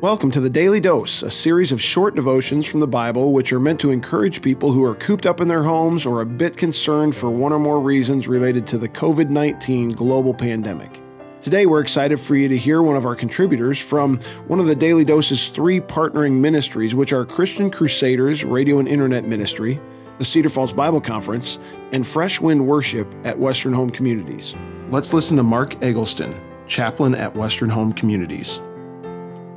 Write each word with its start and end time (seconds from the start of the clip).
Welcome 0.00 0.30
to 0.30 0.40
the 0.40 0.48
Daily 0.48 0.80
Dose, 0.80 1.22
a 1.22 1.30
series 1.30 1.72
of 1.72 1.82
short 1.82 2.14
devotions 2.14 2.64
from 2.64 2.80
the 2.80 2.86
Bible 2.86 3.34
which 3.34 3.52
are 3.52 3.60
meant 3.60 3.80
to 3.80 3.90
encourage 3.90 4.40
people 4.40 4.72
who 4.72 4.82
are 4.82 4.94
cooped 4.94 5.26
up 5.26 5.42
in 5.42 5.48
their 5.48 5.62
homes 5.62 6.06
or 6.06 6.22
a 6.22 6.26
bit 6.26 6.56
concerned 6.56 7.14
for 7.14 7.28
one 7.30 7.52
or 7.52 7.58
more 7.58 7.78
reasons 7.78 8.26
related 8.26 8.66
to 8.68 8.78
the 8.78 8.88
COVID 8.88 9.28
19 9.28 9.90
global 9.90 10.32
pandemic. 10.32 11.02
Today, 11.42 11.66
we're 11.66 11.82
excited 11.82 12.18
for 12.18 12.34
you 12.34 12.48
to 12.48 12.56
hear 12.56 12.80
one 12.80 12.96
of 12.96 13.04
our 13.04 13.14
contributors 13.14 13.78
from 13.78 14.20
one 14.46 14.58
of 14.58 14.64
the 14.64 14.74
Daily 14.74 15.04
Dose's 15.04 15.50
three 15.50 15.80
partnering 15.80 16.40
ministries, 16.40 16.94
which 16.94 17.12
are 17.12 17.26
Christian 17.26 17.70
Crusaders 17.70 18.42
Radio 18.42 18.78
and 18.78 18.88
Internet 18.88 19.26
Ministry, 19.26 19.78
the 20.16 20.24
Cedar 20.24 20.48
Falls 20.48 20.72
Bible 20.72 21.02
Conference, 21.02 21.58
and 21.92 22.06
Fresh 22.06 22.40
Wind 22.40 22.66
Worship 22.66 23.06
at 23.24 23.38
Western 23.38 23.74
Home 23.74 23.90
Communities. 23.90 24.54
Let's 24.88 25.12
listen 25.12 25.36
to 25.36 25.42
Mark 25.42 25.76
Eggleston, 25.82 26.34
chaplain 26.66 27.14
at 27.14 27.36
Western 27.36 27.68
Home 27.68 27.92
Communities. 27.92 28.60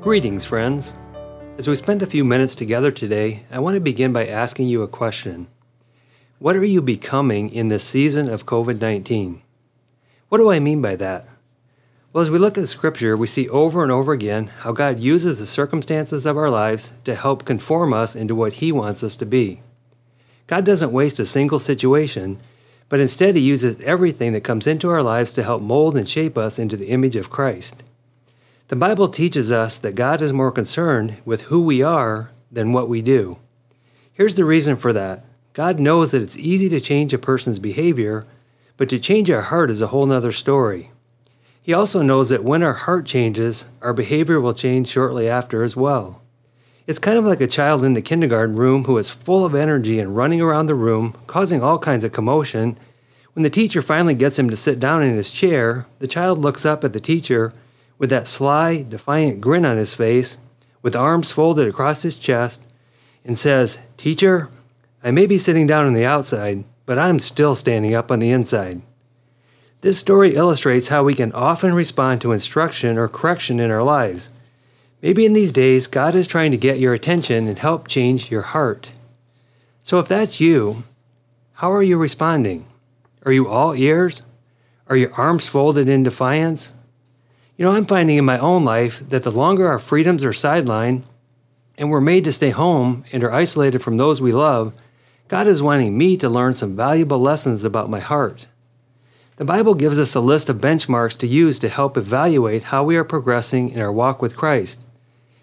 Greetings, 0.04 0.44
friends. 0.44 0.98
As 1.58 1.70
we 1.70 1.78
spend 1.78 2.02
a 2.02 2.06
few 2.06 2.26
minutes 2.26 2.56
together 2.56 2.92
today, 2.92 3.46
I 3.50 3.60
want 3.60 3.76
to 3.76 3.80
begin 3.80 4.12
by 4.12 4.28
asking 4.28 4.68
you 4.68 4.82
a 4.82 4.88
question. 4.90 5.48
What 6.40 6.58
are 6.58 6.66
you 6.66 6.82
becoming 6.82 7.50
in 7.50 7.70
this 7.70 7.86
season 7.86 8.28
of 8.28 8.46
COVID 8.46 8.82
19? 8.82 9.42
What 10.28 10.40
do 10.40 10.52
I 10.52 10.60
mean 10.60 10.82
by 10.82 10.98
that? 10.98 11.30
Well, 12.12 12.22
as 12.22 12.30
we 12.30 12.38
look 12.38 12.58
at 12.58 12.68
Scripture, 12.68 13.16
we 13.16 13.28
see 13.28 13.48
over 13.48 13.82
and 13.82 13.94
over 13.94 14.12
again 14.12 14.48
how 14.48 14.74
God 14.74 15.00
uses 15.00 15.40
the 15.40 15.48
circumstances 15.48 16.26
of 16.26 16.36
our 16.36 16.50
lives 16.50 16.92
to 17.06 17.16
help 17.16 17.46
conform 17.46 17.94
us 17.94 18.14
into 18.14 18.36
what 18.36 18.56
He 18.56 18.74
wants 18.74 19.06
us 19.06 19.16
to 19.16 19.26
be. 19.26 19.62
God 20.48 20.66
doesn't 20.66 20.92
waste 20.92 21.18
a 21.22 21.26
single 21.26 21.60
situation, 21.60 22.42
but 22.90 23.00
instead 23.00 23.38
He 23.38 23.42
uses 23.42 23.80
everything 23.80 24.34
that 24.34 24.44
comes 24.44 24.68
into 24.68 24.90
our 24.90 25.02
lives 25.02 25.32
to 25.32 25.44
help 25.44 25.62
mold 25.62 25.96
and 25.96 26.10
shape 26.10 26.38
us 26.38 26.60
into 26.60 26.76
the 26.76 26.90
image 26.90 27.16
of 27.16 27.30
Christ. 27.30 27.86
The 28.74 28.80
Bible 28.80 29.08
teaches 29.08 29.52
us 29.52 29.78
that 29.78 29.94
God 29.94 30.20
is 30.20 30.34
more 30.34 30.52
concerned 30.52 31.22
with 31.26 31.42
who 31.42 31.64
we 31.64 31.84
are 31.84 32.32
than 32.52 32.72
what 32.72 32.90
we 32.90 33.04
do. 33.04 33.38
Here's 34.12 34.34
the 34.34 34.46
reason 34.46 34.78
for 34.78 34.92
that 34.94 35.24
God 35.54 35.80
knows 35.80 36.10
that 36.10 36.24
it's 36.24 36.40
easy 36.40 36.70
to 36.70 36.80
change 36.80 37.14
a 37.14 37.20
person's 37.20 37.60
behavior, 37.60 38.26
but 38.76 38.90
to 38.90 38.98
change 38.98 39.30
our 39.30 39.44
heart 39.44 39.70
is 39.70 39.84
a 39.84 39.90
whole 39.90 40.08
nother 40.08 40.32
story. 40.32 40.90
He 41.62 41.72
also 41.72 42.02
knows 42.02 42.30
that 42.30 42.44
when 42.44 42.64
our 42.64 42.74
heart 42.74 43.06
changes, 43.06 43.68
our 43.80 43.94
behavior 43.94 44.42
will 44.42 44.56
change 44.56 44.88
shortly 44.88 45.30
after 45.30 45.62
as 45.62 45.76
well. 45.76 46.24
It's 46.88 46.98
kind 46.98 47.20
of 47.20 47.26
like 47.26 47.42
a 47.42 47.46
child 47.46 47.84
in 47.84 47.94
the 47.94 48.02
kindergarten 48.02 48.56
room 48.56 48.86
who 48.86 48.98
is 48.98 49.08
full 49.12 49.46
of 49.46 49.54
energy 49.54 50.00
and 50.00 50.16
running 50.16 50.42
around 50.42 50.66
the 50.66 50.74
room, 50.74 51.16
causing 51.28 51.62
all 51.62 51.78
kinds 51.78 52.04
of 52.04 52.12
commotion. 52.12 52.80
When 53.34 53.44
the 53.44 53.52
teacher 53.52 53.84
finally 53.84 54.16
gets 54.16 54.40
him 54.40 54.50
to 54.50 54.58
sit 54.58 54.80
down 54.80 55.04
in 55.04 55.16
his 55.16 55.30
chair, 55.30 55.86
the 56.00 56.08
child 56.08 56.40
looks 56.40 56.66
up 56.66 56.84
at 56.84 56.94
the 56.94 57.00
teacher 57.00 57.54
with 57.98 58.10
that 58.10 58.28
sly, 58.28 58.84
defiant 58.84 59.42
grin 59.42 59.66
on 59.66 59.78
his 59.78 59.94
face, 59.94 60.38
with 60.82 60.96
arms 60.96 61.32
folded 61.32 61.68
across 61.68 62.04
his 62.04 62.18
chest, 62.18 62.62
and 63.24 63.38
says, 63.38 63.80
Teacher, 63.98 64.50
I 65.04 65.12
may 65.12 65.26
be 65.26 65.38
sitting 65.38 65.68
down 65.68 65.86
on 65.86 65.94
the 65.94 66.06
outside, 66.06 66.66
but 66.86 66.98
I'm 66.98 67.20
still 67.20 67.56
standing 67.56 67.96
up 67.96 68.12
on 68.12 68.20
the 68.20 68.32
inside. 68.32 68.82
This 69.82 69.98
story 69.98 70.36
illustrates 70.36 70.88
how 70.88 71.04
we 71.04 71.14
can 71.14 71.34
often 71.34 71.74
respond 71.74 72.22
to 72.22 72.32
instruction 72.32 72.98
or 72.98 73.10
correction 73.10 73.60
in 73.60 73.70
our 73.70 73.84
lives. 73.84 74.32
Maybe 75.02 75.26
in 75.26 75.34
these 75.34 75.52
days, 75.52 75.88
God 75.88 76.16
is 76.16 76.28
trying 76.28 76.52
to 76.52 76.58
get 76.58 76.80
your 76.80 76.94
attention 76.94 77.50
and 77.50 77.60
help 77.60 77.90
change 77.90 78.32
your 78.32 78.44
heart. 78.44 78.92
So 79.82 80.00
if 80.00 80.08
that's 80.08 80.40
you, 80.40 80.84
how 81.56 81.72
are 81.74 81.84
you 81.84 81.98
responding? 81.98 82.66
Are 83.26 83.34
you 83.34 83.50
all 83.50 83.76
ears? 83.76 84.22
Are 84.88 84.96
your 84.96 85.14
arms 85.16 85.48
folded 85.48 85.90
in 85.90 86.04
defiance? 86.04 86.74
You 87.56 87.66
know, 87.66 87.74
I'm 87.74 87.86
finding 87.86 88.18
in 88.18 88.26
my 88.26 88.40
own 88.40 88.66
life 88.66 89.08
that 89.10 89.22
the 89.22 89.32
longer 89.32 89.68
our 89.68 89.78
freedoms 89.78 90.26
are 90.26 90.32
sidelined 90.32 91.04
and 91.78 91.92
we're 91.92 92.02
made 92.02 92.24
to 92.24 92.32
stay 92.32 92.50
home 92.50 93.06
and 93.12 93.24
are 93.24 93.32
isolated 93.32 93.80
from 93.80 93.98
those 93.98 94.20
we 94.20 94.32
love, 94.32 94.76
God 95.28 95.46
is 95.46 95.62
wanting 95.62 95.96
me 95.96 96.18
to 96.18 96.30
learn 96.30 96.54
some 96.54 96.76
valuable 96.76 97.20
lessons 97.20 97.64
about 97.64 97.92
my 97.92 98.00
heart. 98.00 98.48
The 99.36 99.46
Bible 99.46 99.76
gives 99.76 100.00
us 100.00 100.16
a 100.16 100.20
list 100.20 100.50
of 100.50 100.58
benchmarks 100.58 101.16
to 101.20 101.28
use 101.28 101.60
to 101.60 101.70
help 101.70 101.96
evaluate 101.96 102.66
how 102.66 102.84
we 102.84 102.98
are 102.98 103.04
progressing 103.04 103.70
in 103.70 103.80
our 103.80 103.92
walk 103.92 104.20
with 104.20 104.36
Christ. 104.36 104.84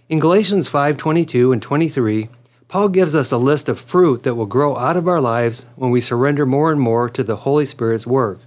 In 0.08 0.18
Galatians 0.18 0.68
5:22 0.68 1.52
and 1.52 1.62
23, 1.62 2.28
Paul 2.66 2.88
gives 2.88 3.14
us 3.14 3.30
a 3.30 3.38
list 3.38 3.68
of 3.68 3.80
fruit 3.80 4.24
that 4.24 4.34
will 4.34 4.46
grow 4.46 4.76
out 4.76 4.96
of 4.96 5.06
our 5.06 5.20
lives 5.20 5.66
when 5.76 5.92
we 5.92 6.00
surrender 6.00 6.44
more 6.44 6.72
and 6.72 6.80
more 6.80 7.08
to 7.08 7.22
the 7.22 7.36
Holy 7.36 7.66
Spirit's 7.66 8.06
work. 8.06 8.40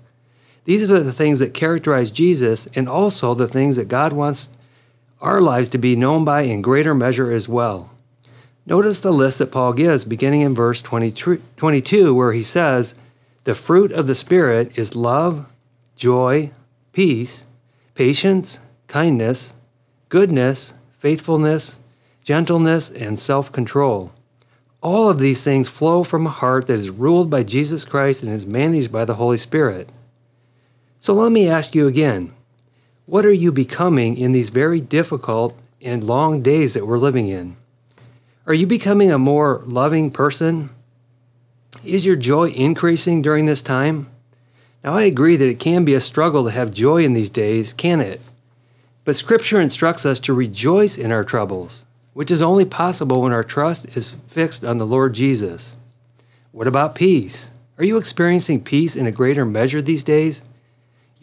These 0.65 0.89
are 0.91 0.99
the 1.01 1.11
things 1.11 1.39
that 1.39 1.53
characterize 1.53 2.11
Jesus 2.11 2.67
and 2.75 2.87
also 2.87 3.33
the 3.33 3.47
things 3.47 3.75
that 3.75 3.87
God 3.87 4.13
wants 4.13 4.49
our 5.21 5.41
lives 5.41 5.69
to 5.69 5.77
be 5.77 5.95
known 5.95 6.25
by 6.25 6.41
in 6.41 6.61
greater 6.61 6.93
measure 6.93 7.31
as 7.31 7.47
well. 7.49 7.91
Notice 8.65 9.01
the 9.01 9.11
list 9.11 9.39
that 9.39 9.51
Paul 9.51 9.73
gives 9.73 10.05
beginning 10.05 10.41
in 10.41 10.55
verse 10.55 10.81
22, 10.81 12.15
where 12.15 12.31
he 12.31 12.41
says, 12.41 12.95
The 13.43 13.55
fruit 13.55 13.91
of 13.91 14.07
the 14.07 14.15
Spirit 14.15 14.77
is 14.77 14.95
love, 14.95 15.47
joy, 15.95 16.51
peace, 16.93 17.45
patience, 17.93 18.61
kindness, 18.87 19.53
goodness, 20.07 20.73
faithfulness, 20.97 21.79
gentleness, 22.23 22.89
and 22.89 23.19
self 23.19 23.51
control. 23.51 24.13
All 24.81 25.09
of 25.09 25.19
these 25.19 25.43
things 25.43 25.67
flow 25.67 26.03
from 26.03 26.25
a 26.25 26.29
heart 26.29 26.67
that 26.67 26.73
is 26.73 26.89
ruled 26.89 27.29
by 27.29 27.43
Jesus 27.43 27.83
Christ 27.83 28.23
and 28.23 28.31
is 28.31 28.45
managed 28.45 28.91
by 28.91 29.03
the 29.03 29.15
Holy 29.15 29.37
Spirit. 29.37 29.89
So 31.03 31.13
let 31.13 31.33
me 31.33 31.49
ask 31.49 31.75
you 31.75 31.85
again 31.85 32.31
what 33.07 33.25
are 33.25 33.33
you 33.33 33.51
becoming 33.51 34.15
in 34.15 34.31
these 34.31 34.47
very 34.47 34.79
difficult 34.79 35.53
and 35.81 36.01
long 36.01 36.41
days 36.41 36.75
that 36.75 36.87
we're 36.87 36.97
living 36.97 37.27
in? 37.27 37.57
Are 38.47 38.53
you 38.53 38.65
becoming 38.65 39.11
a 39.11 39.17
more 39.17 39.61
loving 39.65 40.11
person? 40.11 40.69
Is 41.83 42.05
your 42.05 42.15
joy 42.15 42.51
increasing 42.51 43.21
during 43.21 43.47
this 43.47 43.61
time? 43.61 44.09
Now, 44.81 44.93
I 44.93 45.03
agree 45.03 45.35
that 45.35 45.49
it 45.49 45.59
can 45.59 45.83
be 45.83 45.93
a 45.93 45.99
struggle 45.99 46.45
to 46.45 46.51
have 46.51 46.73
joy 46.73 47.03
in 47.03 47.15
these 47.15 47.27
days, 47.27 47.73
can 47.73 47.99
it? 47.99 48.21
But 49.03 49.17
Scripture 49.17 49.59
instructs 49.59 50.05
us 50.05 50.21
to 50.21 50.33
rejoice 50.33 50.97
in 50.97 51.11
our 51.11 51.25
troubles, 51.25 51.85
which 52.13 52.31
is 52.31 52.41
only 52.41 52.63
possible 52.63 53.23
when 53.23 53.33
our 53.33 53.43
trust 53.43 53.87
is 53.97 54.15
fixed 54.27 54.63
on 54.63 54.77
the 54.77 54.87
Lord 54.87 55.15
Jesus. 55.15 55.75
What 56.53 56.65
about 56.65 56.95
peace? 56.95 57.51
Are 57.77 57.83
you 57.83 57.97
experiencing 57.97 58.63
peace 58.63 58.95
in 58.95 59.05
a 59.05 59.11
greater 59.11 59.43
measure 59.43 59.81
these 59.81 60.05
days? 60.05 60.43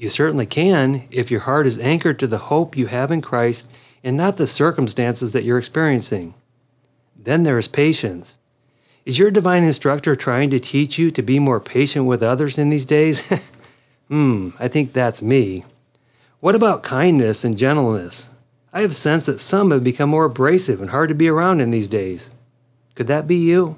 You 0.00 0.08
certainly 0.08 0.46
can 0.46 1.06
if 1.10 1.30
your 1.30 1.40
heart 1.40 1.66
is 1.66 1.78
anchored 1.78 2.18
to 2.20 2.26
the 2.26 2.38
hope 2.48 2.74
you 2.74 2.86
have 2.86 3.12
in 3.12 3.20
Christ 3.20 3.70
and 4.02 4.16
not 4.16 4.38
the 4.38 4.46
circumstances 4.46 5.32
that 5.32 5.44
you're 5.44 5.58
experiencing. 5.58 6.32
Then 7.14 7.42
there 7.42 7.58
is 7.58 7.68
patience. 7.68 8.38
Is 9.04 9.18
your 9.18 9.30
divine 9.30 9.62
instructor 9.62 10.16
trying 10.16 10.48
to 10.50 10.58
teach 10.58 10.98
you 10.98 11.10
to 11.10 11.20
be 11.20 11.38
more 11.38 11.60
patient 11.60 12.06
with 12.06 12.22
others 12.22 12.56
in 12.56 12.70
these 12.70 12.86
days? 12.86 13.22
hmm, 14.08 14.52
I 14.58 14.68
think 14.68 14.94
that's 14.94 15.20
me. 15.20 15.66
What 16.38 16.54
about 16.54 16.82
kindness 16.82 17.44
and 17.44 17.58
gentleness? 17.58 18.30
I 18.72 18.80
have 18.80 18.96
sensed 18.96 19.26
that 19.26 19.38
some 19.38 19.70
have 19.70 19.84
become 19.84 20.08
more 20.08 20.24
abrasive 20.24 20.80
and 20.80 20.92
hard 20.92 21.10
to 21.10 21.14
be 21.14 21.28
around 21.28 21.60
in 21.60 21.72
these 21.72 21.88
days. 21.88 22.34
Could 22.94 23.08
that 23.08 23.26
be 23.26 23.36
you? 23.36 23.76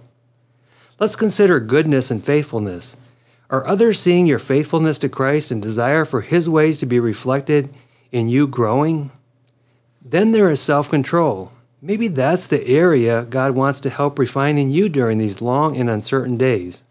Let's 1.01 1.17
consider 1.17 1.59
goodness 1.59 2.13
and 2.13 2.25
faithfulness. 2.25 2.97
Are 3.53 3.69
others 3.69 4.01
seeing 4.01 4.27
your 4.27 4.39
faithfulness 4.39 4.99
to 5.01 5.11
Christ 5.11 5.51
and 5.51 5.61
desire 5.61 6.07
for 6.07 6.23
His 6.23 6.49
ways 6.49 6.79
to 6.79 6.87
be 6.87 6.99
reflected 6.99 7.77
in 8.11 8.31
you 8.31 8.47
growing? 8.47 9.11
Then 10.03 10.33
there 10.33 10.51
is 10.51 10.59
self 10.59 10.89
control. 10.89 11.53
Maybe 11.83 12.09
that's 12.09 12.47
the 12.47 12.67
area 12.67 13.25
God 13.25 13.55
wants 13.55 13.79
to 13.81 13.91
help 13.91 14.19
refine 14.19 14.57
in 14.57 14.71
you 14.71 14.89
during 14.89 15.19
these 15.19 15.43
long 15.43 15.77
and 15.77 15.91
uncertain 15.91 16.39
days. 16.39 16.85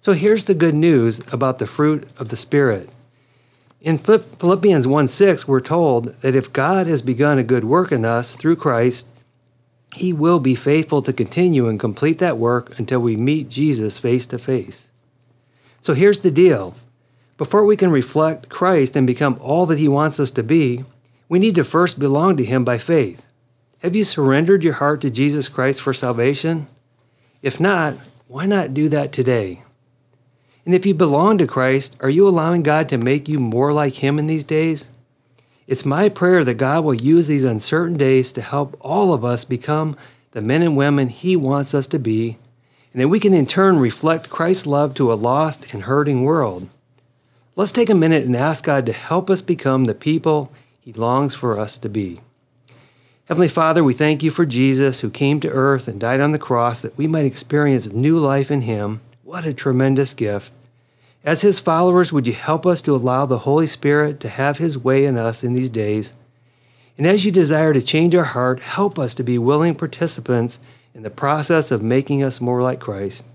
So 0.00 0.14
here's 0.14 0.44
the 0.44 0.54
good 0.54 0.74
news 0.74 1.20
about 1.30 1.58
the 1.58 1.66
fruit 1.66 2.08
of 2.16 2.30
the 2.30 2.36
Spirit. 2.36 2.96
In 3.82 3.98
Philippians 3.98 4.88
1 4.88 5.08
6, 5.08 5.46
we're 5.46 5.60
told 5.60 6.18
that 6.22 6.34
if 6.34 6.50
God 6.54 6.86
has 6.86 7.02
begun 7.02 7.36
a 7.36 7.42
good 7.42 7.64
work 7.64 7.92
in 7.92 8.06
us 8.06 8.36
through 8.36 8.56
Christ, 8.56 9.06
He 9.94 10.14
will 10.14 10.40
be 10.40 10.54
faithful 10.54 11.02
to 11.02 11.12
continue 11.12 11.68
and 11.68 11.78
complete 11.78 12.20
that 12.20 12.38
work 12.38 12.78
until 12.78 13.00
we 13.00 13.18
meet 13.18 13.50
Jesus 13.50 13.98
face 13.98 14.26
to 14.28 14.38
face. 14.38 14.91
So 15.82 15.94
here's 15.94 16.20
the 16.20 16.30
deal 16.30 16.76
before 17.36 17.64
we 17.64 17.76
can 17.76 17.90
reflect 17.90 18.48
Christ 18.48 18.94
and 18.94 19.04
become 19.04 19.36
all 19.40 19.66
that 19.66 19.80
He 19.80 19.88
wants 19.88 20.20
us 20.20 20.30
to 20.30 20.42
be, 20.44 20.84
we 21.28 21.40
need 21.40 21.56
to 21.56 21.64
first 21.64 21.98
belong 21.98 22.36
to 22.36 22.44
Him 22.44 22.64
by 22.64 22.78
faith. 22.78 23.26
Have 23.80 23.96
you 23.96 24.04
surrendered 24.04 24.62
your 24.62 24.74
heart 24.74 25.00
to 25.00 25.10
Jesus 25.10 25.48
Christ 25.48 25.82
for 25.82 25.92
salvation? 25.92 26.68
If 27.42 27.58
not, 27.58 27.96
why 28.28 28.46
not 28.46 28.74
do 28.74 28.88
that 28.90 29.10
today? 29.10 29.64
And 30.64 30.72
if 30.72 30.86
you 30.86 30.94
belong 30.94 31.38
to 31.38 31.48
Christ, 31.48 31.96
are 31.98 32.10
you 32.10 32.28
allowing 32.28 32.62
God 32.62 32.88
to 32.90 32.96
make 32.96 33.28
you 33.28 33.40
more 33.40 33.72
like 33.72 33.94
Him 33.94 34.20
in 34.20 34.28
these 34.28 34.44
days? 34.44 34.88
It's 35.66 35.84
my 35.84 36.08
prayer 36.08 36.44
that 36.44 36.54
God 36.54 36.84
will 36.84 36.94
use 36.94 37.26
these 37.26 37.44
uncertain 37.44 37.96
days 37.96 38.32
to 38.34 38.40
help 38.40 38.76
all 38.80 39.12
of 39.12 39.24
us 39.24 39.44
become 39.44 39.96
the 40.30 40.42
men 40.42 40.62
and 40.62 40.76
women 40.76 41.08
He 41.08 41.34
wants 41.34 41.74
us 41.74 41.88
to 41.88 41.98
be 41.98 42.38
and 42.92 43.00
that 43.00 43.08
we 43.08 43.20
can 43.20 43.32
in 43.32 43.46
turn 43.46 43.78
reflect 43.78 44.30
Christ's 44.30 44.66
love 44.66 44.94
to 44.94 45.12
a 45.12 45.14
lost 45.14 45.72
and 45.72 45.84
hurting 45.84 46.24
world. 46.24 46.68
Let's 47.56 47.72
take 47.72 47.90
a 47.90 47.94
minute 47.94 48.24
and 48.24 48.36
ask 48.36 48.64
God 48.64 48.86
to 48.86 48.92
help 48.92 49.28
us 49.28 49.42
become 49.42 49.84
the 49.84 49.94
people 49.94 50.50
He 50.80 50.92
longs 50.92 51.34
for 51.34 51.58
us 51.58 51.78
to 51.78 51.88
be. 51.88 52.20
Heavenly 53.26 53.48
Father, 53.48 53.84
we 53.84 53.94
thank 53.94 54.22
you 54.22 54.30
for 54.30 54.44
Jesus 54.44 55.00
who 55.00 55.08
came 55.08 55.40
to 55.40 55.50
earth 55.50 55.88
and 55.88 56.00
died 56.00 56.20
on 56.20 56.32
the 56.32 56.38
cross 56.38 56.82
that 56.82 56.98
we 56.98 57.06
might 57.06 57.24
experience 57.24 57.90
new 57.90 58.18
life 58.18 58.50
in 58.50 58.62
him. 58.62 59.00
What 59.22 59.46
a 59.46 59.54
tremendous 59.54 60.12
gift. 60.12 60.52
As 61.24 61.42
his 61.42 61.60
followers, 61.60 62.12
would 62.12 62.26
you 62.26 62.32
help 62.32 62.66
us 62.66 62.82
to 62.82 62.94
allow 62.94 63.24
the 63.24 63.38
Holy 63.38 63.66
Spirit 63.66 64.18
to 64.20 64.28
have 64.28 64.58
his 64.58 64.76
way 64.76 65.04
in 65.06 65.16
us 65.16 65.44
in 65.44 65.54
these 65.54 65.70
days? 65.70 66.14
And 66.98 67.06
as 67.06 67.24
you 67.24 67.30
desire 67.30 67.72
to 67.72 67.80
change 67.80 68.14
our 68.14 68.24
heart, 68.24 68.60
help 68.60 68.98
us 68.98 69.14
to 69.14 69.22
be 69.22 69.38
willing 69.38 69.76
participants 69.76 70.58
in 70.94 71.02
the 71.02 71.10
process 71.10 71.70
of 71.70 71.82
making 71.82 72.22
us 72.22 72.40
more 72.40 72.62
like 72.62 72.80
Christ. 72.80 73.26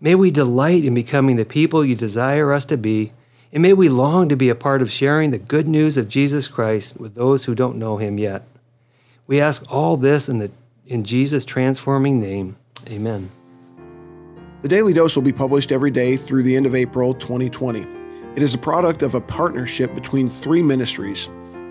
May 0.00 0.14
we 0.14 0.30
delight 0.30 0.84
in 0.84 0.94
becoming 0.94 1.36
the 1.36 1.44
people 1.44 1.84
you 1.84 1.94
desire 1.94 2.52
us 2.52 2.64
to 2.66 2.76
be, 2.76 3.12
and 3.52 3.62
may 3.62 3.72
we 3.72 3.88
long 3.88 4.28
to 4.28 4.36
be 4.36 4.48
a 4.48 4.54
part 4.54 4.82
of 4.82 4.90
sharing 4.90 5.30
the 5.30 5.38
good 5.38 5.68
news 5.68 5.96
of 5.96 6.08
Jesus 6.08 6.48
Christ 6.48 6.98
with 6.98 7.14
those 7.14 7.44
who 7.44 7.54
don't 7.54 7.76
know 7.76 7.96
him 7.96 8.18
yet. 8.18 8.46
We 9.26 9.40
ask 9.40 9.64
all 9.70 9.96
this 9.96 10.28
in, 10.28 10.38
the, 10.38 10.50
in 10.86 11.04
Jesus' 11.04 11.44
transforming 11.44 12.20
name. 12.20 12.56
Amen. 12.88 13.30
The 14.62 14.68
Daily 14.68 14.92
Dose 14.92 15.14
will 15.14 15.22
be 15.22 15.32
published 15.32 15.70
every 15.70 15.90
day 15.90 16.16
through 16.16 16.42
the 16.42 16.56
end 16.56 16.66
of 16.66 16.74
April 16.74 17.14
2020. 17.14 17.86
It 18.34 18.42
is 18.42 18.54
a 18.54 18.58
product 18.58 19.02
of 19.02 19.14
a 19.14 19.20
partnership 19.20 19.94
between 19.94 20.28
three 20.28 20.62
ministries. 20.62 21.28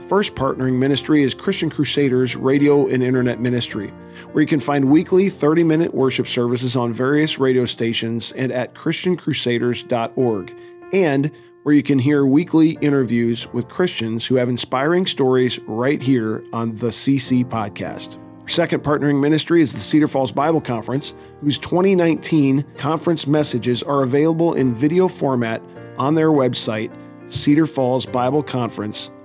First 0.08 0.36
partnering 0.36 0.76
ministry 0.76 1.22
is 1.22 1.34
Christian 1.34 1.70
Crusaders 1.70 2.38
Radio 2.38 2.88
and 2.88 3.04
Internet 3.04 3.42
Ministry, 3.42 3.90
where 4.32 4.42
you 4.42 4.48
can 4.48 4.62
find 4.62 4.86
weekly 4.86 5.28
30 5.28 5.66
minute 5.66 5.94
worship 5.94 6.28
services 6.28 6.78
on 6.78 6.94
various 6.94 7.40
radio 7.40 7.66
stations 7.66 8.32
and 8.32 8.54
at 8.54 8.74
ChristianCrusaders.org, 8.74 10.58
and 10.94 11.30
where 11.64 11.76
you 11.76 11.84
can 11.84 12.00
hear 12.00 12.26
weekly 12.26 12.78
interviews 12.80 13.52
with 13.52 13.68
Christians 13.68 14.26
who 14.26 14.36
have 14.36 14.48
inspiring 14.48 15.06
stories 15.06 15.60
right 15.68 16.02
here 16.02 16.42
on 16.54 16.78
the 16.78 16.88
CC 16.88 17.44
Podcast. 17.44 18.18
Our 18.44 18.48
second 18.48 18.86
partnering 18.86 19.20
ministry 19.20 19.60
is 19.60 19.74
the 19.74 19.80
Cedar 19.82 20.08
Falls 20.08 20.32
Bible 20.32 20.62
Conference, 20.62 21.16
whose 21.42 21.60
2019 21.60 22.64
conference 22.78 23.28
messages 23.28 23.84
are 23.84 24.04
available 24.04 24.54
in 24.54 24.74
video 24.74 25.10
format 25.10 25.62
on 25.98 26.16
their 26.16 26.30
website, 26.30 26.94
cedarfallsbibleconference.com. 27.26 29.17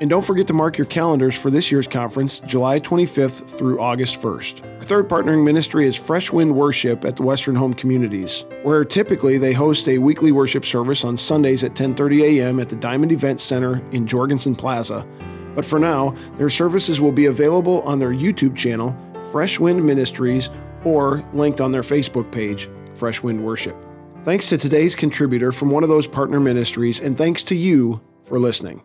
And 0.00 0.10
don't 0.10 0.24
forget 0.24 0.48
to 0.48 0.52
mark 0.52 0.78
your 0.78 0.86
calendars 0.86 1.40
for 1.40 1.48
this 1.48 1.70
year's 1.70 1.86
conference, 1.86 2.40
July 2.40 2.80
25th 2.80 3.56
through 3.56 3.80
August 3.80 4.20
1st. 4.20 4.78
Our 4.78 4.82
third 4.82 5.08
partnering 5.08 5.44
ministry 5.44 5.86
is 5.86 5.94
Fresh 5.94 6.32
Wind 6.32 6.56
Worship 6.56 7.04
at 7.04 7.14
the 7.14 7.22
Western 7.22 7.54
Home 7.54 7.72
Communities, 7.72 8.44
where 8.64 8.84
typically 8.84 9.38
they 9.38 9.52
host 9.52 9.88
a 9.88 9.98
weekly 9.98 10.32
worship 10.32 10.64
service 10.64 11.04
on 11.04 11.16
Sundays 11.16 11.62
at 11.62 11.74
10:30 11.74 12.24
a.m. 12.24 12.58
at 12.58 12.68
the 12.68 12.74
Diamond 12.74 13.12
Event 13.12 13.40
Center 13.40 13.80
in 13.92 14.04
Jorgensen 14.04 14.56
Plaza. 14.56 15.06
But 15.54 15.64
for 15.64 15.78
now, 15.78 16.16
their 16.36 16.50
services 16.50 17.00
will 17.00 17.12
be 17.12 17.26
available 17.26 17.82
on 17.82 18.00
their 18.00 18.12
YouTube 18.12 18.56
channel, 18.56 18.96
Fresh 19.30 19.60
Wind 19.60 19.86
Ministries, 19.86 20.50
or 20.84 21.22
linked 21.32 21.60
on 21.60 21.70
their 21.70 21.82
Facebook 21.82 22.32
page, 22.32 22.68
Fresh 22.92 23.22
Wind 23.22 23.44
Worship. 23.44 23.76
Thanks 24.24 24.48
to 24.48 24.58
today's 24.58 24.96
contributor 24.96 25.52
from 25.52 25.70
one 25.70 25.84
of 25.84 25.88
those 25.88 26.08
partner 26.08 26.40
ministries, 26.40 26.98
and 26.98 27.16
thanks 27.16 27.44
to 27.44 27.54
you 27.54 28.00
for 28.24 28.40
listening. 28.40 28.82